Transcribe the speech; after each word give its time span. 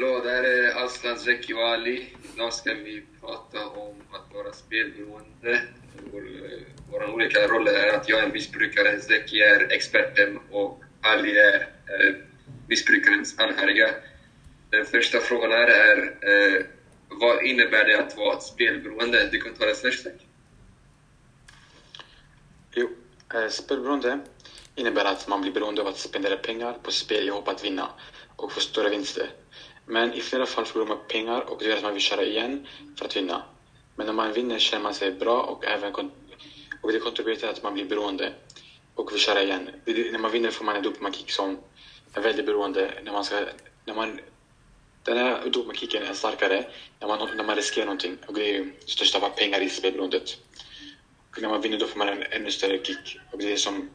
Hallå, 0.00 0.20
det 0.24 0.30
här 0.30 0.44
är 0.44 0.84
Aslan 0.84 1.18
Zeki 1.18 1.54
Ali. 1.54 2.06
Idag 2.34 2.54
ska 2.54 2.74
vi 2.74 3.02
prata 3.20 3.66
om 3.66 3.94
att 4.12 4.34
vara 4.34 4.52
spelberoende. 4.52 5.62
Vår, 6.12 6.24
våra 6.90 7.12
olika 7.12 7.48
roller 7.48 7.72
är 7.72 7.96
att 7.96 8.08
jag 8.08 8.24
är 8.24 8.32
missbrukare, 8.32 9.00
Zeki 9.00 9.40
är 9.40 9.72
experten 9.72 10.38
och 10.50 10.82
Ali 11.02 11.38
är 11.38 11.60
eh, 11.60 12.14
missbrukarens 12.68 13.38
anhöriga. 13.38 13.90
Den 14.70 14.84
första 14.84 15.18
frågan 15.18 15.50
här 15.50 15.68
är 15.68 15.98
eh, 16.22 16.62
vad 17.08 17.44
innebär 17.44 17.84
det 17.84 17.98
att 17.98 18.16
vara 18.16 18.40
spelberoende? 18.40 19.28
Du 19.32 19.40
kan 19.40 19.54
ta 19.54 19.66
det 19.66 19.74
först, 19.74 20.02
Zeki. 20.02 20.26
Jo, 22.74 22.90
eh, 23.34 23.48
spelberoende 23.48 24.18
innebär 24.74 25.04
att 25.04 25.28
man 25.28 25.42
blir 25.42 25.52
beroende 25.52 25.82
av 25.82 25.88
att 25.88 25.98
spendera 25.98 26.36
pengar 26.36 26.72
på 26.82 26.90
spel 26.90 27.28
i 27.28 27.30
hopp 27.30 27.48
att 27.48 27.64
vinna 27.64 27.88
och 28.36 28.52
få 28.52 28.60
stora 28.60 28.88
vinster. 28.88 29.30
Men 29.90 30.12
i 30.12 30.20
flera 30.20 30.46
fall 30.46 30.64
förlorar 30.64 30.88
man 30.88 30.98
pengar 31.08 31.50
och 31.50 31.58
det 31.58 31.64
gör 31.64 31.76
att 31.76 31.82
man 31.82 31.92
vill 31.92 32.02
köra 32.02 32.24
igen 32.24 32.66
för 32.98 33.04
att 33.04 33.16
vinna. 33.16 33.42
Men 33.94 34.06
när 34.06 34.12
man 34.12 34.32
vinner 34.32 34.58
känner 34.58 34.82
man 34.82 34.94
sig 34.94 35.10
bra 35.10 35.42
och 35.42 35.64
även 35.64 35.92
och 36.80 36.92
det 36.92 36.98
kontribuerar 36.98 37.36
till 37.36 37.48
att 37.48 37.62
man 37.62 37.74
blir 37.74 37.84
beroende 37.84 38.32
och 38.94 39.12
vill 39.12 39.18
köra 39.20 39.42
igen. 39.42 39.70
Det, 39.84 40.10
när 40.12 40.18
man 40.18 40.30
vinner 40.30 40.50
får 40.50 40.64
man 40.64 40.76
en 40.76 40.82
dopamine 40.82 41.24
som 41.26 41.58
är 42.14 42.20
väldigt 42.20 42.46
beroende 42.46 42.94
när 43.02 43.12
man 43.12 43.24
ska... 43.24 43.44
När 43.84 43.94
man, 43.94 44.20
den 45.04 45.16
här 45.16 45.48
dopamine 45.48 46.06
är 46.10 46.14
starkare 46.14 46.64
när 47.00 47.08
man, 47.08 47.28
när 47.36 47.44
man 47.44 47.56
riskerar 47.56 47.84
någonting 47.84 48.16
och 48.26 48.34
det 48.34 48.42
är 48.42 48.52
ju 48.52 48.66
största 48.86 49.18
av 49.18 49.28
pengar 49.28 49.60
i 49.60 49.68
spelberoendet. 49.68 50.38
Och 51.30 51.42
när 51.42 51.48
man 51.48 51.60
vinner 51.60 51.78
då 51.78 51.86
får 51.86 51.98
man 51.98 52.08
en 52.08 52.22
ännu 52.30 52.50
större 52.50 52.78
kick 52.78 53.18
och 53.32 53.38
det 53.38 53.44
är 53.44 53.50
det 53.50 53.56
som 53.56 53.86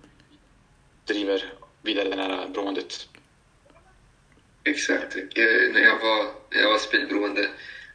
driver 1.06 1.54
vidare 1.82 2.10
det 2.10 2.16
här 2.16 2.48
beroendet. 2.48 3.08
Exakt. 4.66 5.16
Eh, 5.16 5.72
när, 5.74 5.82
jag 5.82 6.00
var, 6.00 6.26
när 6.52 6.62
jag 6.62 6.70
var 6.70 6.78
spelberoende 6.78 7.50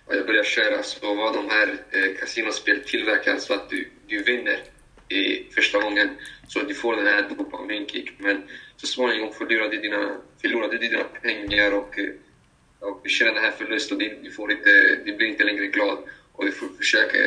och 0.07 0.15
jag 0.17 0.27
började 0.27 0.49
köra 0.49 0.83
så 0.83 1.15
var 1.15 1.33
de 1.33 1.51
här 1.51 1.69
eh, 1.91 2.17
kasinospel 2.21 2.81
tillverkade 2.81 3.41
så 3.41 3.55
att 3.55 3.71
du, 3.71 3.89
du 4.07 4.23
vinner 4.23 4.63
i 5.09 5.45
första 5.55 5.81
gången. 5.81 6.09
Så 6.49 6.61
du 6.61 6.75
får 6.75 6.97
den 6.97 7.07
här 7.07 7.29
dopaminkick. 7.29 8.11
Men 8.19 8.43
så 8.77 8.87
småningom 8.87 9.33
förlorade 9.33 9.77
du 9.77 9.81
dina, 9.81 10.17
förlorade 10.43 10.79
du 10.79 10.89
dina 10.89 11.05
pengar 11.05 11.73
och, 11.73 11.99
eh, 11.99 12.11
och 12.79 13.01
du 13.05 13.11
känner 13.11 13.33
den 13.33 13.45
här 13.45 13.51
förlusten. 13.51 13.99
Du, 13.99 14.19
du, 14.23 14.31
får 14.31 14.53
inte, 14.53 14.97
du 15.05 15.17
blir 15.17 15.27
inte 15.27 15.45
längre 15.45 15.67
glad 15.67 15.99
och 16.33 16.45
du 16.45 16.53
får 16.53 16.69
försöka 16.69 17.19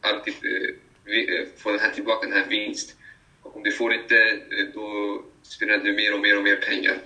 alltid 0.00 0.34
eh, 0.44 1.16
eh 1.16 1.46
få 1.56 1.70
den 1.70 1.80
här 1.80 1.90
tillbaka, 1.90 2.26
den 2.26 2.36
här 2.36 2.48
vinst. 2.48 2.96
Och 3.42 3.56
om 3.56 3.62
du 3.62 3.72
får 3.72 3.94
inte, 3.94 4.16
eh, 4.16 4.66
då 4.74 5.22
spenderar 5.42 5.78
du 5.78 5.92
mer 5.92 6.14
och 6.14 6.20
mer 6.20 6.36
och 6.36 6.44
mer 6.44 6.56
pengar. 6.56 6.98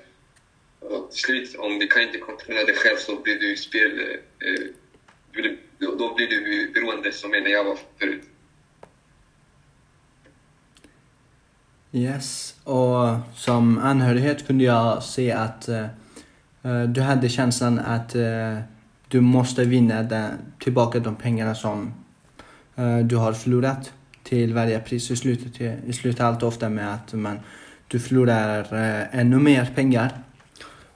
Och 0.80 1.10
till 1.10 1.20
slut, 1.20 1.56
om 1.58 1.78
du 1.78 1.86
kan 1.86 2.02
inte 2.02 2.18
kontrollera 2.18 2.64
dig 2.64 2.74
själv 2.74 2.96
så 2.96 3.20
blir 3.20 3.38
du 3.40 3.56
spel... 3.56 4.00
Eh, 4.38 4.66
då 5.98 6.14
blir 6.14 6.28
du 6.28 6.70
beroende 6.74 7.12
som 7.12 7.30
när 7.30 7.50
jag 7.50 7.64
var 7.64 7.78
förut. 7.98 8.22
Yes, 11.92 12.54
och 12.64 13.16
som 13.36 13.78
anhörighet 13.78 14.46
kunde 14.46 14.64
jag 14.64 15.02
se 15.02 15.32
att 15.32 15.68
eh, 15.68 15.86
eh, 16.62 16.82
du 16.82 17.00
hade 17.00 17.28
känslan 17.28 17.78
att 17.78 18.14
eh, 18.14 18.58
du 19.08 19.20
måste 19.20 19.64
vinna 19.64 20.02
den, 20.02 20.30
tillbaka 20.58 20.98
de 20.98 21.16
pengarna 21.16 21.54
som 21.54 21.94
eh, 22.76 22.98
du 22.98 23.16
har 23.16 23.32
förlorat 23.32 23.92
till 24.22 24.54
varje 24.54 24.80
pris. 24.80 25.10
I 25.10 25.16
slutet, 25.16 25.60
i 25.86 25.92
slutet 25.92 26.20
allt 26.20 26.42
ofta 26.42 26.68
med 26.68 26.94
att 26.94 27.12
man, 27.12 27.40
du 27.88 28.00
förlorar 28.00 28.60
eh, 28.60 29.20
ännu 29.20 29.38
mer 29.38 29.72
pengar 29.74 30.10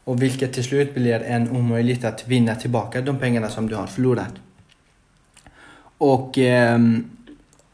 och 0.05 0.22
vilket 0.22 0.52
till 0.52 0.64
slut 0.64 0.94
blir 0.94 1.20
en 1.20 1.50
omöjligt 1.50 2.05
att 2.05 2.28
vinna 2.28 2.55
tillbaka 2.55 3.00
de 3.00 3.19
pengarna 3.19 3.48
som 3.48 3.69
du 3.69 3.74
har 3.74 3.86
förlorat. 3.86 4.34
Och, 5.98 6.38
ehm, 6.38 7.11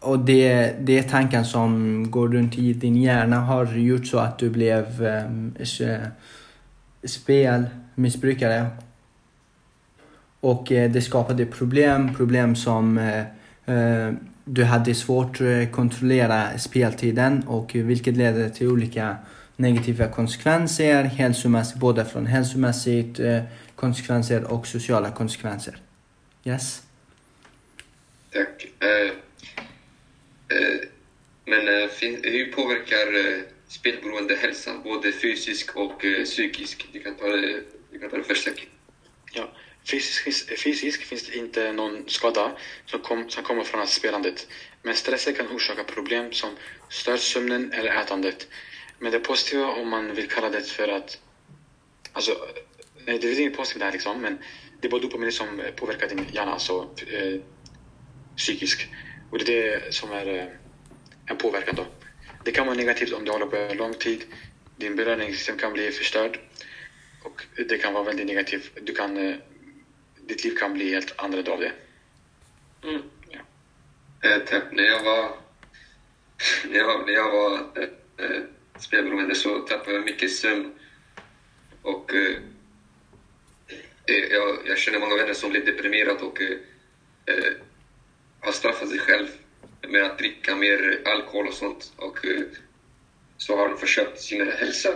och 0.00 0.18
det, 0.18 0.74
det 0.80 0.98
är 0.98 1.02
tanken 1.02 1.44
som 1.44 2.04
går 2.10 2.28
runt 2.28 2.58
i 2.58 2.72
din 2.72 2.96
hjärna 2.96 3.40
har 3.40 3.74
gjort 3.74 4.06
så 4.06 4.18
att 4.18 4.38
du 4.38 4.50
blev 4.50 5.04
ehm, 5.04 5.54
eh, 5.80 5.98
spelmissbrukare. 7.04 8.66
Och 10.40 10.72
eh, 10.72 10.90
det 10.90 11.02
skapade 11.02 11.46
problem, 11.46 12.14
problem 12.14 12.56
som 12.56 12.98
eh, 12.98 14.12
du 14.44 14.64
hade 14.64 14.94
svårt 14.94 15.40
att 15.40 15.72
kontrollera 15.72 16.58
speltiden 16.58 17.42
och 17.46 17.74
vilket 17.74 18.16
leder 18.16 18.48
till 18.48 18.68
olika 18.68 19.16
negativa 19.60 20.08
konsekvenser, 20.08 21.04
hälsomässigt, 21.04 21.80
både 21.80 22.04
från 22.04 22.26
hälsomässigt 22.26 23.18
eh, 23.18 23.42
konsekvenser 23.76 24.52
och 24.52 24.66
sociala 24.66 25.10
konsekvenser. 25.10 25.76
Yes? 26.44 26.82
Tack. 28.32 28.66
Eh, 28.80 29.10
eh, 30.56 30.80
men 31.44 31.68
eh, 31.68 31.90
hur 32.22 32.52
påverkar 32.52 33.06
eh, 33.18 33.42
spelberoende 33.68 34.34
hälsan, 34.34 34.82
både 34.84 35.12
fysisk 35.12 35.76
och 35.76 36.04
eh, 36.04 36.24
psykisk? 36.24 36.88
Du 36.92 37.00
kan 37.00 37.14
ta 37.14 37.26
det, 37.26 37.62
du 37.92 37.98
kan 37.98 38.10
ta 38.10 38.16
det 38.16 38.24
först, 38.24 38.48
Ja, 39.32 39.52
fysiskt 39.90 40.60
fysisk 40.60 41.04
finns 41.04 41.26
det 41.26 41.36
inte 41.36 41.72
någon 41.72 42.08
skada 42.08 42.52
som, 42.86 43.00
kom, 43.00 43.30
som 43.30 43.44
kommer 43.44 43.64
från 43.64 43.86
spelandet. 43.86 44.46
Men 44.82 44.94
stressen 44.94 45.34
kan 45.34 45.46
orsaka 45.46 45.84
problem 45.84 46.32
som 46.32 46.50
stör 46.88 47.16
sömnen 47.16 47.72
eller 47.72 48.02
ätandet. 48.02 48.46
Men 49.02 49.12
det 49.12 49.18
positiva, 49.18 49.66
om 49.66 49.88
man 49.88 50.14
vill 50.14 50.28
kalla 50.28 50.48
det 50.48 50.62
för 50.62 50.88
att... 50.88 51.18
Alltså, 52.12 52.36
det 53.04 53.20
finns 53.20 53.38
inget 53.38 53.56
positivt 53.56 53.80
där 53.80 53.92
liksom, 53.92 54.20
men 54.20 54.38
det 54.80 54.88
är 54.88 54.90
bara 54.90 55.00
dopamin 55.00 55.32
som 55.32 55.62
påverkar 55.76 56.08
din 56.08 56.26
hjärna, 56.32 56.52
alltså 56.52 56.88
eh, 57.06 57.40
psykisk. 58.36 58.88
Och 59.30 59.38
det 59.38 59.68
är 59.68 59.80
det 59.80 59.94
som 59.94 60.12
är 60.12 60.26
eh, 60.26 60.46
en 61.26 61.36
påverkan 61.36 61.74
då. 61.74 61.86
Det 62.44 62.52
kan 62.52 62.66
vara 62.66 62.76
negativt 62.76 63.12
om 63.12 63.24
du 63.24 63.30
håller 63.30 63.46
på 63.46 63.74
lång 63.74 63.94
tid. 63.94 64.24
Din 64.76 64.96
belöningssystem 64.96 65.58
kan 65.58 65.72
bli 65.72 65.90
förstörd. 65.90 66.38
Och 67.22 67.42
det 67.68 67.78
kan 67.78 67.92
vara 67.94 68.04
väldigt 68.04 68.26
negativt. 68.26 68.78
Du 68.82 68.94
kan, 68.94 69.16
eh, 69.16 69.36
ditt 70.20 70.44
liv 70.44 70.56
kan 70.56 70.72
bli 70.72 70.94
helt 70.94 71.20
annorlunda 71.20 71.52
av 71.52 71.60
det. 71.60 71.72
Mm. 72.82 73.02
Ja. 73.28 73.38
Eh, 74.30 74.62
när 74.72 74.84
jag 74.84 75.04
var... 75.04 75.30
När 76.64 76.78
jag, 76.78 77.06
när 77.06 77.12
jag 77.12 77.30
var 77.30 77.54
eh, 77.54 77.88
eh 78.24 78.42
spelberoende 78.82 79.34
så 79.34 79.58
tappar 79.58 79.92
jag 79.92 80.04
mycket 80.04 80.32
sömn. 80.32 80.72
Och 81.82 82.14
eh, 82.14 82.36
eh, 84.06 84.24
jag, 84.30 84.58
jag 84.66 84.78
känner 84.78 84.98
många 84.98 85.16
vänner 85.16 85.34
som 85.34 85.50
blir 85.50 85.66
deprimerade 85.66 86.20
och 86.20 86.42
eh, 86.42 86.56
eh, 87.26 87.52
har 88.40 88.52
straffat 88.52 88.88
sig 88.88 88.98
själv 88.98 89.26
med 89.88 90.02
att 90.02 90.18
dricka 90.18 90.56
mer 90.56 91.00
alkohol 91.04 91.46
och 91.46 91.54
sånt. 91.54 91.92
Och 91.96 92.26
eh, 92.26 92.42
så 93.36 93.56
har 93.56 93.68
de 93.68 93.78
försökt 93.78 94.20
sin 94.20 94.50
hälsa. 94.52 94.94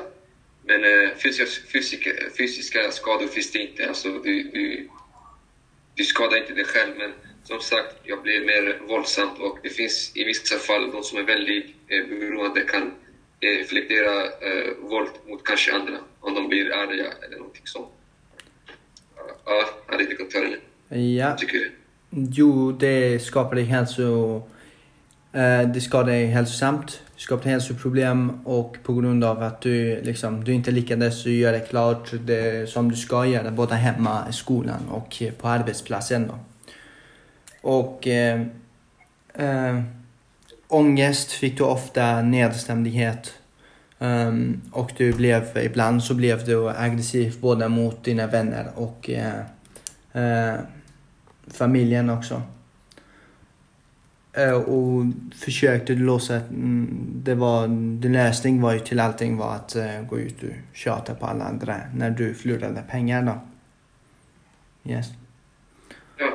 Men 0.67 0.85
eh, 0.85 1.17
fysiska, 1.17 1.71
fysiska, 1.73 2.11
fysiska 2.39 2.91
skador 2.93 3.27
finns 3.27 3.53
det 3.53 3.59
inte. 3.59 3.89
Alltså, 3.89 4.09
du, 4.09 4.43
du, 4.43 4.89
du 5.95 6.05
skadar 6.05 6.37
inte 6.37 6.55
dig 6.55 6.65
själv, 6.65 6.97
men 6.97 7.13
som 7.45 7.61
sagt, 7.61 7.95
jag 8.05 8.23
blir 8.23 8.41
mer 8.41 8.81
våldsam. 8.89 9.29
och 9.29 9.59
det 9.63 9.71
finns 9.71 10.13
i 10.15 10.25
vissa 10.25 10.59
fall 10.59 10.91
de 10.91 11.03
som 11.03 11.19
är 11.19 11.23
väldigt 11.23 11.67
eh, 11.89 12.07
beroende 12.07 12.61
kan 12.61 12.95
infliktera 13.61 14.23
eh, 14.25 14.89
våld 14.91 15.11
mot 15.29 15.45
kanske 15.45 15.75
andra 15.75 15.97
om 16.21 16.35
de 16.35 16.49
blir 16.49 16.73
arga 16.73 17.07
eller 17.27 17.37
någonting 17.37 17.63
sånt. 17.65 17.89
Ja, 19.45 19.65
hade 19.87 20.03
inte 20.03 20.15
kommentarer 20.15 20.59
Ja. 20.89 21.37
Tycker 21.37 21.59
du? 21.59 21.71
Jo, 22.11 22.73
det 22.73 23.23
skapar 23.23 23.55
dig 23.55 23.65
hälso... 23.65 24.43
Eh, 25.33 25.69
det 25.69 25.81
skadar 25.81 26.13
dig 26.13 26.27
hälsosamt, 26.27 27.03
skapar 27.17 27.51
hälsoproblem 27.51 28.41
och 28.45 28.77
på 28.83 28.95
grund 28.95 29.25
av 29.25 29.43
att 29.43 29.61
du, 29.61 30.03
liksom, 30.03 30.45
du 30.45 30.53
inte 30.53 30.71
lyckades 30.71 31.27
göra 31.27 31.61
klart 31.61 32.11
det 32.13 32.71
som 32.71 32.91
du 32.91 32.97
ska 32.97 33.27
göra 33.27 33.51
både 33.51 33.75
hemma, 33.75 34.27
i 34.31 34.33
skolan 34.33 34.89
och 34.91 35.23
på 35.39 35.49
arbetsplatsen. 35.49 36.27
Då. 36.29 36.39
Och 37.61 38.07
eh, 38.07 38.41
eh, 39.35 39.83
ångest 40.75 41.33
fick 41.33 41.59
du 41.59 41.65
ofta 41.65 42.23
nedstämdhet. 42.23 43.33
Um, 43.99 44.61
och 44.73 44.93
du 44.97 45.13
blev, 45.13 45.59
ibland 45.59 46.05
så 46.05 46.15
blev 46.15 46.45
du 46.45 46.69
aggressiv 46.69 47.41
både 47.41 47.69
mot 47.69 48.05
dina 48.05 48.27
vänner 48.27 48.71
och 48.75 49.11
uh, 49.13 50.23
uh, 50.23 50.61
familjen 51.47 52.11
också. 52.11 52.43
Uh, 54.39 54.53
och 54.53 55.05
försökte 55.35 55.95
du 55.95 56.05
låsa, 56.05 56.35
mm, 56.35 57.07
det 57.15 57.35
var, 57.35 57.69
din 58.01 58.13
lösning 58.13 58.61
var 58.61 58.73
ju 58.73 58.81
till 58.81 59.01
allting 59.01 59.37
var 59.37 59.55
att 59.55 59.77
gå 60.09 60.19
ut 60.19 60.43
och 60.43 60.49
tjata 60.73 61.15
på 61.15 61.27
alla 61.27 61.45
andra 61.45 61.81
när 61.95 62.11
du 62.11 62.35
förlorade 62.35 62.83
pengar 62.91 63.23
då. 63.23 63.41
Yes. 64.91 65.07
Ja, 66.17 66.33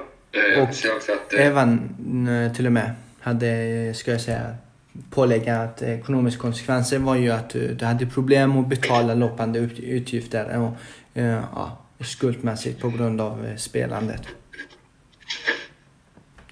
och 0.62 0.70
även 1.40 1.96
till 2.56 2.66
och 2.66 2.72
med 2.72 2.96
hade, 3.21 3.94
ska 3.94 4.12
jag 4.12 4.21
säga, 4.21 4.56
pålägga 5.10 5.57
att 5.57 5.81
ekonomiska 5.81 6.42
konsekvenser 6.42 7.00
var 7.00 7.16
ju 7.16 7.30
att 7.30 7.50
du, 7.50 7.74
du 7.74 7.86
hade 7.86 8.06
problem 8.06 8.57
att 8.57 8.68
betala 8.68 9.13
löpande 9.13 9.60
utgifter 9.80 10.57
och 10.57 10.77
eh, 11.13 11.44
ja, 11.56 11.86
skuldmässigt 12.00 12.81
på 12.81 12.89
grund 12.89 13.21
av 13.21 13.45
eh, 13.45 13.56
spelandet. 13.56 14.21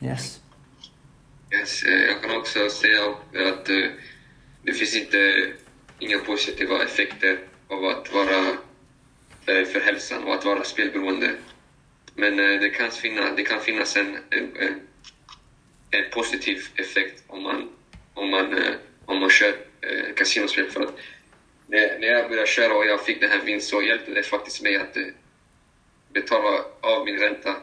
Yes. 0.01 0.39
Yes, 1.51 1.83
eh, 1.83 1.93
jag 1.93 2.21
kan 2.21 2.39
också 2.39 2.69
säga 2.69 3.01
att 3.49 3.65
det 4.63 4.73
finns 4.73 4.95
inte 4.95 5.51
inga 5.99 6.19
positiva 6.19 6.83
effekter 6.83 7.39
av 7.67 7.85
att 7.85 8.13
vara 8.13 8.57
för 9.45 9.79
hälsan 9.79 10.23
och 10.23 10.33
att 10.33 10.45
vara 10.45 10.63
spelberoende. 10.63 11.31
Men 12.15 12.37
det 12.37 12.69
kan, 12.69 12.91
finnas, 12.91 13.35
det 13.35 13.43
kan 13.43 13.59
finnas 13.59 13.97
en, 13.97 14.17
en, 14.29 14.86
en 15.91 16.09
positiv 16.11 16.61
effekt 16.75 17.23
om 17.27 17.43
man, 17.43 17.69
om 18.13 18.29
man, 18.29 18.55
om 19.05 19.19
man 19.19 19.29
kör 19.29 19.55
kasinospel. 20.15 20.69
För 20.69 20.81
att 20.81 20.97
när, 21.67 21.99
när 21.99 22.07
jag 22.07 22.29
började 22.29 22.47
köra 22.47 22.73
och 22.73 22.85
jag 22.85 23.05
fick 23.05 23.21
den 23.21 23.29
här 23.29 23.39
vinsten 23.39 23.79
så 23.79 23.85
hjälpte 23.87 24.11
det 24.11 24.23
faktiskt 24.23 24.61
mig 24.61 24.75
att 24.75 24.97
betala 26.13 26.63
av 26.81 27.05
min 27.05 27.19
ränta 27.19 27.55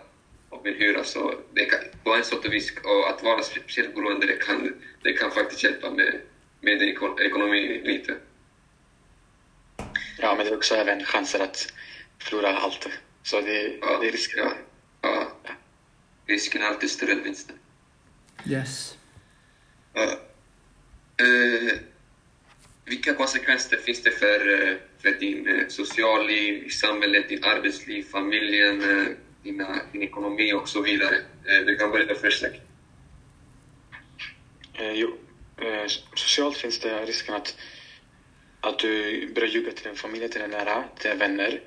och 0.49 0.65
min 0.65 0.75
hyra. 0.75 1.05
Så 1.05 1.35
det 1.53 1.65
kan, 1.65 1.79
på 2.03 2.15
en 2.15 2.25
sätt 2.25 2.45
och 2.45 2.53
vis, 2.53 2.73
och 2.85 3.09
att 3.09 3.23
vara 3.23 3.43
spelberoende, 3.43 4.27
det 4.27 4.37
kan, 4.37 4.75
det 5.03 5.13
kan 5.13 5.31
faktiskt 5.31 5.63
hjälpa 5.63 5.91
med, 5.91 6.21
med 6.61 6.83
ekonomi 7.19 7.81
lite. 7.85 8.15
Ja, 10.19 10.35
men 10.35 10.47
det 10.47 10.53
är 10.53 10.57
också 10.57 10.75
även 10.75 11.05
chanser 11.05 11.39
att 11.39 11.73
förlora 12.19 12.57
allt. 12.57 12.87
Så 13.23 13.41
det, 13.41 13.77
ja, 13.81 13.99
det 14.01 14.07
är 14.09 14.13
risker. 14.13 14.39
Ja. 14.39 14.53
ja. 15.01 15.27
Risken 16.27 16.63
är 16.63 16.67
alltid 16.67 16.91
större 16.91 17.13
än 17.13 17.23
vinsten. 17.23 17.57
Yes. 18.47 18.99
Ja. 19.93 20.19
Uh, 21.23 21.73
vilka 22.85 23.15
konsekvenser 23.15 23.77
finns 23.77 24.03
det 24.03 24.11
för, 24.11 24.69
eh, 24.69 24.77
för 24.99 25.11
din 25.11 25.49
uh, 25.49 25.69
socialliv, 25.69 26.69
samhället, 26.69 27.29
din 27.29 27.45
arbetsliv, 27.45 28.03
familjen, 28.03 28.83
uh, 28.83 29.07
dina, 29.45 29.81
din 29.93 30.03
ekonomi 30.03 30.53
och 30.53 30.69
så 30.69 30.81
vidare. 30.81 31.17
Eh, 31.45 31.67
du 31.67 31.77
kan 31.77 31.91
börja 31.91 32.15
först. 32.15 32.45
Eh, 34.75 34.93
jo, 34.93 35.19
eh, 35.57 35.87
socialt 36.15 36.57
finns 36.57 36.79
det 36.79 37.05
risken 37.05 37.35
att, 37.35 37.57
att 38.61 38.79
du 38.79 39.27
börjar 39.35 39.49
ljuga 39.49 39.73
till 39.73 39.85
din 39.85 39.97
familj, 39.97 40.29
till 40.29 40.41
dina 40.41 40.59
nära, 40.59 40.85
till 40.99 41.11
dina 41.11 41.27
vänner. 41.27 41.61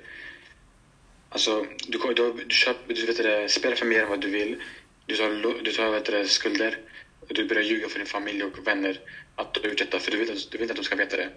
Alltså, 1.28 1.66
du, 1.86 1.98
du, 1.98 2.32
du, 2.46 2.54
köper, 2.54 2.94
du 2.94 3.06
vet 3.06 3.16
det, 3.16 3.48
spelar 3.48 3.76
för 3.76 3.86
mer 3.86 4.02
än 4.02 4.08
vad 4.08 4.20
du 4.20 4.30
vill. 4.30 4.62
Du 5.08 5.16
tar, 5.16 5.62
du 5.62 5.72
tar 5.72 5.90
vet 5.90 6.04
du, 6.04 6.26
skulder. 6.26 6.78
Och 7.20 7.34
du 7.34 7.44
börjar 7.44 7.62
ljuga 7.62 7.88
för 7.88 7.98
din 7.98 8.06
familj 8.06 8.44
och 8.44 8.66
vänner 8.66 9.00
att 9.34 9.54
du 9.54 9.60
har 9.60 9.68
gjort 9.68 9.78
detta, 9.78 9.98
för 9.98 10.10
du 10.10 10.16
vill, 10.16 10.26
du 10.26 10.58
vill 10.58 10.62
inte 10.62 10.72
att 10.72 10.76
de 10.76 10.84
ska 10.84 10.96
veta 10.96 11.16
det. 11.16 11.30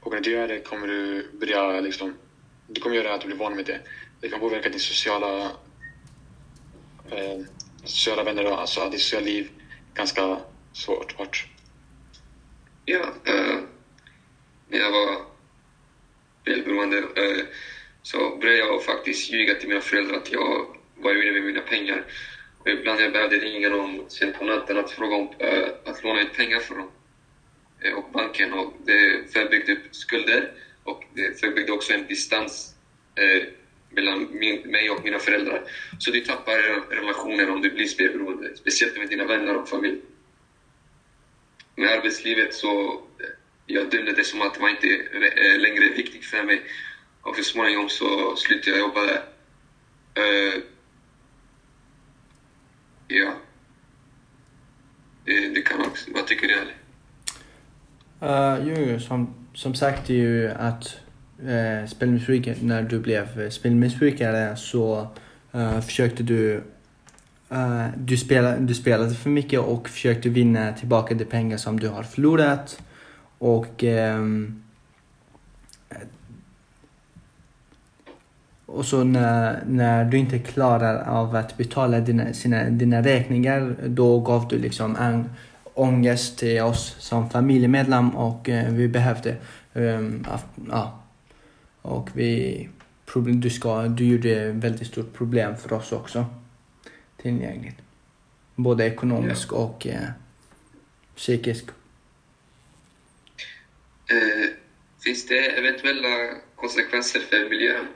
Och 0.00 0.12
när 0.12 0.20
du 0.20 0.30
gör 0.30 0.48
det 0.48 0.58
kommer 0.58 0.88
du 0.88 1.28
börja 1.32 1.80
liksom, 1.80 2.14
du 2.66 2.80
kommer 2.80 2.96
göra 2.96 3.14
att 3.14 3.20
du 3.20 3.26
blir 3.26 3.36
van 3.36 3.56
med 3.56 3.64
det. 3.64 3.80
Det 4.20 4.28
kan 4.28 4.40
påverka 4.40 4.68
din 4.68 4.80
sociala 4.80 5.44
eh, 7.10 7.38
sociala 7.84 8.22
vänner 8.22 8.46
och 8.46 8.60
alltså 8.60 8.88
ditt 8.88 9.00
sociala 9.00 9.26
liv 9.26 9.48
ganska 9.94 10.40
svårt. 10.72 11.12
Hårt. 11.12 11.46
Ja, 12.84 13.14
äh, 13.24 13.58
när 14.68 14.78
jag 14.78 14.90
var 14.90 15.26
spelberoende 16.42 16.98
äh, 16.98 17.24
eh, 17.24 17.44
så 18.02 18.36
började 18.36 18.58
jag 18.58 18.84
faktiskt 18.84 19.30
ljuga 19.30 19.54
till 19.54 19.68
mina 19.68 19.80
föräldrar 19.80 20.16
att 20.16 20.32
jag 20.32 20.76
var 20.94 21.14
ute 21.14 21.32
med 21.32 21.42
mina 21.42 21.60
pengar. 21.60 22.04
Ibland 22.66 23.00
jag 23.00 23.12
behövde 23.12 23.38
ringa 23.38 23.68
dem 23.68 24.04
sent 24.08 24.38
på 24.38 24.44
natten 24.44 24.76
att 24.76 24.90
fråga 24.90 25.16
om 25.16 25.28
äh, 25.38 25.68
att 25.84 26.04
låna 26.04 26.20
ut 26.20 26.32
pengar 26.32 26.60
för 26.60 26.74
dem. 26.74 26.90
Eh, 27.80 27.92
och 27.92 28.12
banken. 28.12 28.52
Och 28.52 28.74
det 28.84 29.32
förbyggde 29.32 29.72
upp 29.72 29.78
skulder 29.90 30.52
och 30.84 31.04
det 31.14 31.40
förbyggde 31.40 31.72
också 31.72 31.92
en 31.92 32.06
distans 32.06 32.74
eh, 33.14 33.42
mellan 33.90 34.28
min, 34.38 34.70
mig 34.70 34.90
och 34.90 35.04
mina 35.04 35.18
föräldrar. 35.18 35.62
Så 35.98 36.10
du 36.10 36.20
tappar 36.20 36.58
relationer 36.90 37.50
om 37.50 37.62
du 37.62 37.70
blir 37.70 37.86
spelberoende, 37.86 38.56
speciellt 38.56 38.96
med 38.96 39.08
dina 39.08 39.24
vänner 39.24 39.56
och 39.56 39.68
familj. 39.68 40.00
Med 41.76 41.88
arbetslivet 41.88 42.54
så 42.54 43.02
jag 43.66 43.90
dömde 43.90 44.12
det 44.12 44.24
som 44.24 44.42
att 44.42 44.54
det 44.54 44.60
var 44.60 44.68
inte 44.68 44.86
längre 45.58 45.88
viktigt 45.88 46.24
för 46.24 46.42
mig. 46.44 46.62
Och 47.22 47.36
så 47.36 47.42
småningom 47.42 47.88
så 47.88 48.36
slutade 48.36 48.70
jag 48.70 48.78
jobba 48.78 49.06
där. 49.06 49.22
Ja. 53.08 53.34
Det, 55.24 55.54
det, 55.54 55.62
kan 55.62 55.80
också. 55.80 56.10
Vad 56.14 56.26
tycker 56.26 56.48
du, 56.48 56.54
Ali? 56.60 56.72
Uh, 58.22 58.68
jo, 58.68 59.00
som, 59.00 59.34
som 59.54 59.74
sagt 59.74 60.10
är 60.10 60.14
ju 60.14 60.50
att 60.50 60.96
eh, 61.42 61.82
uh, 61.82 61.86
spelmissbrukare, 61.86 62.56
när 62.60 62.82
du 62.82 62.98
blev 62.98 63.50
spelmissbrukare 63.50 64.56
så 64.56 65.08
uh, 65.54 65.80
försökte 65.80 66.22
du 66.22 66.62
Uh, 67.52 67.86
du, 67.96 68.16
spelade, 68.16 68.58
du 68.58 68.74
spelade 68.74 69.14
för 69.14 69.30
mycket 69.30 69.60
och 69.60 69.88
försökte 69.88 70.28
vinna 70.28 70.72
tillbaka 70.72 71.14
de 71.14 71.24
pengar 71.24 71.56
som 71.56 71.80
du 71.80 71.88
har 71.88 72.02
förlorat. 72.02 72.82
Och, 73.38 73.82
um, 73.82 74.63
och 78.74 78.86
så 78.86 79.04
när, 79.04 79.64
när 79.66 80.04
du 80.04 80.18
inte 80.18 80.38
klarar 80.38 81.08
av 81.08 81.36
att 81.36 81.56
betala 81.56 82.00
dina, 82.00 82.32
sina, 82.32 82.64
dina 82.64 83.02
räkningar 83.02 83.76
då 83.86 84.20
gav 84.20 84.48
du 84.48 84.58
liksom 84.58 84.96
en 84.96 85.30
ångest 85.74 86.38
till 86.38 86.62
oss 86.62 86.96
som 86.98 87.30
familjemedlem 87.30 88.10
och 88.10 88.48
uh, 88.48 88.68
vi 88.70 88.88
behövde 88.88 89.36
um, 89.72 90.26
ja, 90.70 91.02
och 91.82 92.10
vi, 92.12 92.68
du, 93.14 93.50
ska, 93.50 93.82
du 93.82 94.04
gjorde 94.04 94.52
väldigt 94.52 94.86
stort 94.86 95.12
problem 95.12 95.56
för 95.56 95.72
oss 95.72 95.92
också. 95.92 96.26
Tillgängligt. 97.22 97.76
Både 98.54 98.84
ekonomiskt 98.84 99.48
ja. 99.50 99.56
och 99.56 99.86
eh, 99.86 100.08
psykiskt. 101.16 101.70
Eh, 104.10 104.50
finns 105.04 105.26
det 105.26 105.58
eventuella 105.58 106.34
konsekvenser 106.56 107.20
för 107.20 107.50
miljön? 107.50 107.86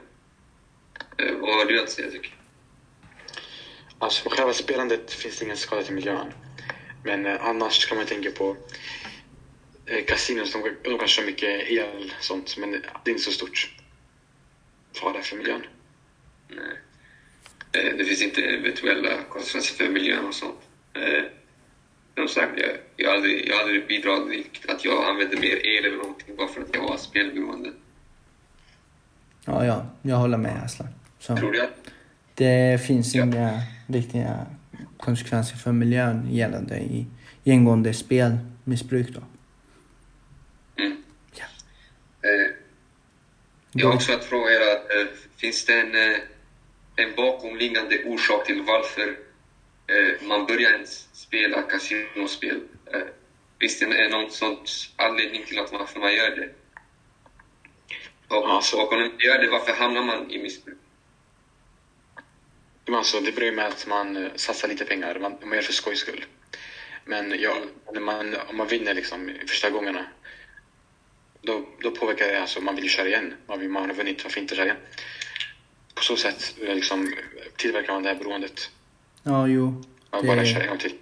Eh, 1.19 1.35
vad 1.35 1.55
har 1.55 1.65
du 1.65 1.83
att 1.83 1.89
säga 1.89 2.11
tycker 2.11 2.35
Alltså 3.99 4.23
på 4.23 4.29
själva 4.29 4.53
spelandet 4.53 5.11
finns 5.13 5.39
det 5.39 5.45
ingen 5.45 5.57
skada 5.57 5.83
till 5.83 5.93
miljön. 5.93 6.33
Men 7.03 7.25
eh, 7.25 7.45
annars 7.45 7.85
kan 7.85 7.97
man 7.97 8.05
tänka 8.05 8.31
på 8.31 8.57
eh, 9.85 10.05
kasinon, 10.05 10.45
de, 10.53 10.89
de 10.89 10.99
kan 10.99 11.07
köra 11.07 11.25
mycket 11.25 11.69
el 11.69 12.13
och 12.17 12.23
sånt, 12.23 12.57
men 12.57 12.71
det 12.71 12.77
är 13.05 13.09
inte 13.09 13.23
så 13.23 13.31
stort 13.31 13.75
fara 14.93 15.21
för 15.21 15.37
miljön. 15.37 15.61
Nej. 16.47 16.79
Eh, 17.71 17.97
det 17.97 18.05
finns 18.05 18.21
inte 18.21 18.41
eventuella 18.41 19.23
konsekvenser 19.29 19.75
för 19.75 19.89
miljön 19.89 20.25
och 20.25 20.35
sånt. 20.35 20.59
Eh, 20.93 21.23
som 22.15 22.27
sagt, 22.27 22.59
jag, 22.59 22.69
jag, 22.95 23.09
har 23.09 23.15
aldrig, 23.15 23.47
jag 23.47 23.55
har 23.55 23.61
aldrig 23.61 23.87
bidragit 23.87 24.53
till 24.53 24.69
att 24.69 24.85
jag 24.85 25.09
använde 25.09 25.37
mer 25.37 25.65
el 25.65 25.85
eller 25.85 25.97
någonting 25.97 26.35
bara 26.35 26.47
för 26.47 26.61
att 26.61 26.69
jag 26.73 26.81
var 26.81 26.97
spelberoende. 26.97 27.71
Ja, 29.45 29.65
ja, 29.65 29.85
jag 30.01 30.15
håller 30.15 30.37
med 30.37 30.63
Aslan. 30.63 30.87
Så. 31.19 31.37
Tror 31.37 31.51
du 31.51 31.69
Det 32.35 32.81
finns 32.81 33.15
ja. 33.15 33.23
inga 33.23 33.61
riktiga 33.87 34.45
konsekvenser 34.97 35.57
för 35.57 35.71
miljön 35.71 36.27
gällande 36.31 36.77
i 36.77 37.05
ingående 37.43 37.93
spelmissbruk 37.93 39.07
då. 39.09 39.21
Mm. 40.83 41.03
Ja. 41.35 41.45
Eh, 42.29 42.51
jag 43.71 43.87
har 43.87 43.95
också 43.95 44.13
att 44.13 44.23
fråga 44.23 44.51
er, 44.51 45.01
äh, 45.01 45.07
finns 45.37 45.65
det 45.65 45.79
en, 45.79 45.95
äh, 45.95 46.17
en 46.95 47.15
bakomliggande 47.15 48.03
orsak 48.05 48.45
till 48.45 48.61
varför 48.61 49.07
äh, 49.87 50.27
man 50.27 50.45
börjar 50.45 50.71
ens 50.71 51.07
spela 51.13 51.61
kasinospel? 51.61 52.61
Äh, 52.93 53.01
finns 53.59 53.79
det 53.79 54.09
någon 54.11 54.31
sorts 54.31 54.93
anledning 54.95 55.45
till 55.45 55.59
att 55.59 55.71
varför 55.71 55.99
man 55.99 56.13
gör 56.13 56.35
det? 56.35 56.49
Och, 58.27 58.49
alltså, 58.49 58.77
och 58.77 58.93
om 58.93 58.99
man 58.99 59.11
inte 59.11 59.25
gör 59.25 59.39
det, 59.39 59.49
varför 59.49 59.73
hamnar 59.73 60.03
man 60.03 60.31
i 60.31 60.43
missbruk? 60.43 60.78
Alltså, 62.93 63.19
det 63.19 63.31
börjar 63.31 63.51
med 63.51 63.67
att 63.67 63.87
man 63.87 64.29
satsar 64.35 64.67
lite 64.67 64.85
pengar, 64.85 65.19
man, 65.19 65.35
man 65.41 65.55
gör 65.55 65.61
för 65.61 65.73
skojs 65.73 65.99
skull. 65.99 66.25
Men 67.05 67.35
ja, 67.39 67.55
när 67.93 68.01
man, 68.01 68.35
om 68.49 68.57
man 68.57 68.67
vinner 68.67 68.93
liksom 68.93 69.31
första 69.47 69.69
gångerna 69.69 70.05
då, 71.41 71.65
då 71.81 71.91
påverkar 71.91 72.27
det, 72.27 72.41
alltså 72.41 72.61
man 72.61 72.75
vill 72.75 72.83
ju 72.83 72.89
köra 72.89 73.07
igen. 73.07 73.33
Man, 73.47 73.59
vill, 73.59 73.69
man 73.69 73.89
har 73.89 73.95
vunnit, 73.95 74.23
varför 74.23 74.41
inte 74.41 74.55
köra 74.55 74.65
igen? 74.65 74.77
På 75.95 76.03
så 76.03 76.15
sätt 76.15 76.55
liksom, 76.61 77.13
tillverkar 77.57 77.93
man 77.93 78.03
det 78.03 78.09
här 78.09 78.15
beroendet. 78.15 78.69
Ja, 79.23 79.47
jo. 79.47 79.83
Man 80.11 80.21
det... 80.21 80.27
bara 80.27 80.45
köra 80.45 80.63
en 80.63 80.69
gång 80.69 80.77
till. 80.77 80.93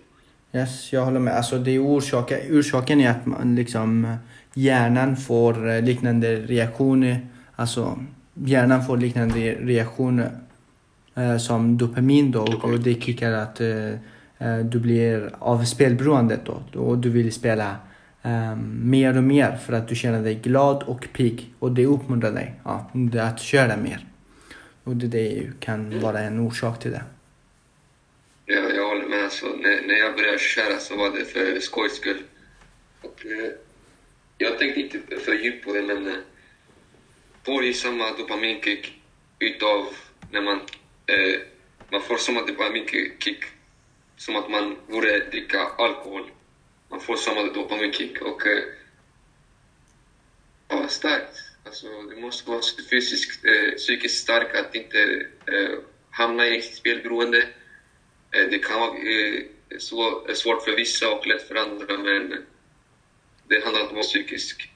Yes, 0.54 0.94
jag 0.94 1.06
håller 1.06 1.20
med. 1.20 1.38
Alltså 1.38 1.58
det 1.58 1.72
är 1.72 1.80
orsaken, 1.80 2.60
orsaken 2.60 3.02
är 3.02 3.10
att 3.10 3.26
man 3.26 3.56
liksom 3.56 4.18
hjärnan 4.54 5.18
får 5.18 5.70
eh, 5.70 5.82
liknande 5.82 6.36
reaktioner. 6.36 7.28
Alltså 7.56 8.00
hjärnan 8.34 8.86
får 8.86 8.98
liknande 8.98 9.40
reaktioner 9.54 10.26
eh, 10.26 10.32
som 11.40 11.78
dopamin 11.78 12.32
då 12.32 12.42
och 12.62 12.80
det 12.80 13.02
kickar 13.02 13.32
att 13.32 13.62
eh, 13.62 13.90
eh, 14.38 14.58
du 14.64 14.80
blir 14.80 15.36
av 15.40 15.64
spelberoendet 15.64 16.42
då 16.46 16.80
och 16.80 16.98
du 16.98 17.10
vill 17.10 17.32
spela 17.32 17.76
um, 18.22 18.90
mer 18.90 19.18
och 19.18 19.24
mer 19.24 19.58
för 19.66 19.74
att 19.74 19.88
du 19.88 19.96
känner 19.96 20.24
dig 20.24 20.36
glad 20.36 20.84
och 20.84 21.08
pigg 21.14 21.54
och 21.60 21.72
det 21.72 21.86
uppmuntrar 21.86 22.32
dig 22.32 22.54
ja, 22.64 22.92
att 23.22 23.40
köra 23.40 23.78
mer. 23.78 24.06
Och 24.84 24.96
det, 24.96 25.08
det 25.08 25.52
kan 25.60 26.00
vara 26.00 26.20
en 26.20 26.40
orsak 26.40 26.80
till 26.80 26.92
det. 26.92 27.04
Ja, 28.46 28.62
jag 28.76 28.88
håller 28.88 29.08
med. 29.08 29.24
Alltså, 29.24 29.46
när, 29.46 29.88
när 29.88 29.96
jag 29.96 30.16
började 30.16 30.40
köra 30.40 30.78
så 30.80 30.98
var 30.98 31.12
det 31.12 31.26
för 31.26 31.60
skojs 31.60 31.96
skull. 31.96 32.22
Och, 33.02 33.26
eh, 33.26 33.52
jag 34.38 34.60
tänkte 34.60 34.82
inte 34.82 35.20
för 35.26 35.34
djupt 35.34 35.66
på 35.66 35.74
det, 35.74 35.84
men 35.84 36.08
eh, 36.08 36.14
får 37.46 37.64
ju 37.64 37.74
samma 37.74 38.18
dopaminkick 38.18 39.02
utav 39.40 39.88
när 40.32 40.42
man... 40.42 40.60
Eh, 41.08 41.40
man 41.90 42.02
får 42.02 42.18
som 42.18 42.38
att 42.38 42.48
det 42.48 42.54
var 42.54 42.70
mycket 42.72 43.24
kick. 43.24 43.44
som 44.18 44.36
att 44.36 44.50
man 44.50 44.78
borde 44.88 45.20
dricka 45.20 45.60
alkohol. 45.60 46.32
Man 46.90 47.02
får 47.02 47.16
samma 47.16 47.44
dopaminkick 47.44 48.22
och... 48.22 48.48
Eh, 48.48 48.64
ja, 50.68 50.88
starkt. 50.88 51.38
Alltså, 51.64 51.88
du 52.04 52.16
måste 52.16 52.50
vara 52.50 52.62
fysiskt, 52.90 53.46
eh, 53.46 53.76
psykiskt 53.76 54.22
stark 54.24 54.56
att 54.56 54.76
inte 54.76 55.28
eh, 55.46 55.80
hamna 56.10 56.48
i 56.48 56.62
spelberoende. 56.62 57.48
Eh, 58.32 58.50
det 58.50 58.60
kan 58.60 58.80
vara 58.80 58.98
eh, 58.98 59.44
svårt 60.34 60.64
för 60.64 60.76
vissa 60.76 61.10
och 61.10 61.28
lätt 61.28 61.48
för 61.48 61.56
andra, 61.56 61.98
men 61.98 62.46
det 63.48 63.64
handlar 63.64 63.82
om 63.82 63.88
att 63.88 63.94
vara 63.94 64.04
psykisk. 64.04 64.70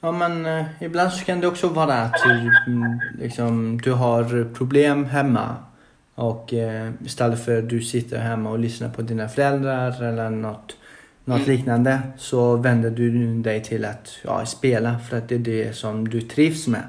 Ja 0.00 0.12
men 0.12 0.46
eh, 0.46 0.64
ibland 0.80 1.12
så 1.12 1.24
kan 1.24 1.40
det 1.40 1.46
också 1.48 1.68
vara 1.68 1.94
att 1.94 2.14
du, 2.24 2.30
mm, 2.72 3.00
liksom, 3.18 3.80
du 3.80 3.92
har 3.92 4.54
problem 4.54 5.04
hemma 5.04 5.56
och 6.14 6.54
eh, 6.54 6.90
istället 7.04 7.44
för 7.44 7.58
att 7.58 7.68
du 7.68 7.82
sitter 7.82 8.18
hemma 8.18 8.50
och 8.50 8.58
lyssnar 8.58 8.88
på 8.88 9.02
dina 9.02 9.28
föräldrar 9.28 10.02
eller 10.02 10.30
något, 10.30 10.76
något 11.24 11.38
Mm. 11.46 11.50
liknande 11.50 12.00
så 12.18 12.56
vänder 12.56 12.90
du 12.90 13.34
dig 13.42 13.64
till 13.64 13.84
att 13.84 14.18
ja, 14.24 14.46
spela 14.46 14.98
för 14.98 15.18
att 15.18 15.28
det 15.28 15.34
är 15.34 15.38
det 15.38 15.76
som 15.76 16.08
du 16.08 16.20
trivs 16.20 16.66
med. 16.66 16.82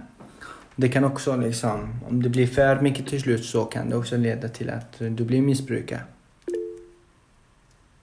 Det 0.75 0.89
kan 0.89 1.03
också 1.03 1.35
liksom, 1.37 1.99
om 2.09 2.23
det 2.23 2.29
blir 2.29 2.47
för 2.47 2.81
mycket 2.81 3.07
till 3.07 3.21
slut 3.21 3.45
så 3.45 3.65
kan 3.65 3.89
det 3.89 3.95
också 3.95 4.17
leda 4.17 4.47
till 4.47 4.69
att 4.69 4.95
du 4.99 5.23
blir 5.25 5.41
missbrukare. 5.41 6.01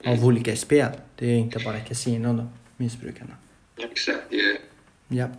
Av 0.05 0.25
olika 0.25 0.55
spel. 0.55 0.91
Det 1.15 1.25
är 1.27 1.35
inte 1.37 1.59
bara 1.65 1.79
kasino 1.79 2.33
då, 2.33 2.47
missbrukarna. 2.77 3.31
Exakt. 3.91 4.17
Ja. 4.29 4.55
Ja. 5.07 5.29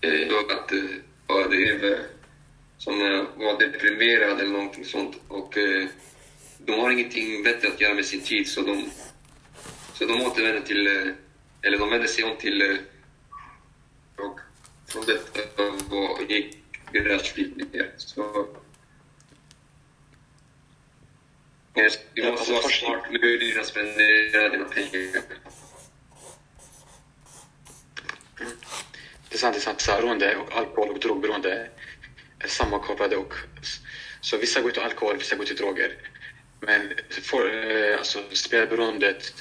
Eh, 0.00 0.34
och 0.34 0.52
att 0.52 0.72
eh, 0.72 0.78
ja, 1.26 1.48
det 1.50 1.68
är 1.68 1.78
väl 1.78 1.98
som 2.78 2.94
eh, 3.00 3.24
var 3.36 3.58
deprimerad 3.58 4.40
eller 4.40 4.52
någonting 4.52 4.84
sånt. 4.84 5.16
Och 5.28 5.58
eh, 5.58 5.88
de 6.58 6.72
har 6.80 6.90
ingenting 6.90 7.42
bättre 7.42 7.68
att 7.68 7.80
göra 7.80 7.94
med 7.94 8.04
sin 8.04 8.20
tid 8.20 8.48
så 8.48 8.62
de, 8.62 8.90
så 9.94 10.04
de 10.04 10.22
återvänder 10.22 10.60
till, 10.60 10.86
eh, 10.86 11.12
eller 11.62 11.78
de 11.78 11.90
vänder 11.90 12.08
sig 12.08 12.24
om 12.24 12.36
till 12.36 12.62
eh, 12.62 12.76
och 14.16 14.40
från 14.86 15.06
detta 15.06 15.70
var, 15.90 16.20
gick 16.28 16.58
liv 17.36 17.68
ner. 17.72 17.92
Så 17.96 18.48
eh, 21.74 21.92
du 22.14 22.30
måste 22.30 22.52
vara 22.52 22.62
smart 22.62 23.10
med 23.10 23.20
hur 23.20 23.38
du 23.38 23.64
spenderar 23.64 24.50
dina 24.50 24.64
pengar. 24.64 25.22
Det 29.28 29.34
är 29.34 29.38
sant, 29.38 29.54
det 29.54 29.58
är 29.58 29.60
sant. 29.60 29.80
Så 29.80 29.92
beroende 29.92 30.36
och 30.36 30.56
alkohol 30.56 30.90
och 30.90 31.00
drogberoende 31.00 31.70
är 32.38 32.48
sammankopplade. 32.48 33.16
Och, 33.16 33.34
så 34.20 34.36
vissa 34.36 34.60
går 34.60 34.70
till 34.70 34.82
alkohol, 34.82 35.16
vissa 35.16 35.36
går 35.36 35.44
till 35.44 35.56
droger. 35.56 35.96
Men 36.60 36.94
för, 37.10 37.70
eh, 37.70 37.98
alltså, 37.98 38.22
spelberoendet 38.32 39.34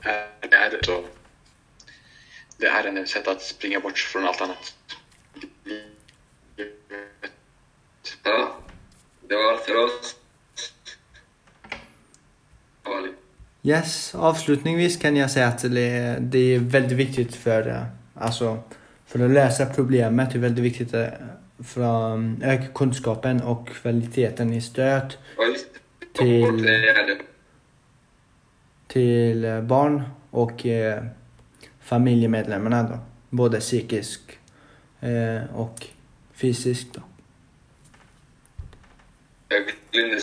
är, 0.00 0.28
är, 0.50 0.80
så, 0.82 1.08
det 2.56 2.66
är 2.66 2.96
ett 2.96 3.08
sätt 3.08 3.28
att 3.28 3.42
springa 3.42 3.80
bort 3.80 3.98
från 3.98 4.24
allt 4.24 4.40
annat. 4.40 4.74
Ja, 8.22 8.60
det 9.20 9.36
var 9.36 9.52
allt 9.52 9.64
för 9.64 9.76
oss. 9.76 10.16
Ali. 12.82 13.12
Yes, 13.62 14.14
avslutningsvis 14.14 14.96
kan 14.96 15.16
jag 15.16 15.30
säga 15.30 15.48
att 15.48 15.62
det, 15.62 15.78
är 16.38 16.58
väldigt 16.58 16.98
viktigt 16.98 17.34
för, 17.34 17.68
eh, 17.68 17.82
alltså, 18.14 18.62
för 19.06 19.24
att 19.24 19.30
lösa 19.30 19.66
problemet. 19.66 20.30
Det 20.32 20.38
är 20.38 20.40
väldigt 20.40 20.64
viktigt 20.64 20.94
eh, 20.94 21.06
för 21.64 21.80
att 22.14 22.20
öka 22.42 22.66
kunskapen 22.74 23.42
och 23.42 23.68
kvaliteten 23.68 24.52
i 24.52 24.60
stöd. 24.60 25.14
Till- 26.12 26.44
till 28.86 29.44
eh, 29.44 29.60
barn 29.60 30.02
och 30.30 30.66
eh, 30.66 31.04
familjemedlemmarna 31.80 32.82
då. 32.82 32.98
Både 33.30 33.60
psykisk 33.60 34.20
eh, 35.00 35.54
och 35.54 35.86
fysiskt 36.34 36.94
då. 36.94 37.00